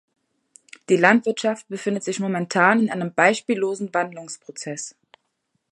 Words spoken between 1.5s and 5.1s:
befindet sich momentan in einem beispiellosen Wandlungsprozess.